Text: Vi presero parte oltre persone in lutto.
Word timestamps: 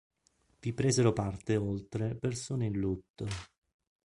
Vi 0.61 0.73
presero 0.73 1.13
parte 1.13 1.57
oltre 1.57 2.15
persone 2.15 2.65
in 2.65 2.73
lutto. 2.79 3.27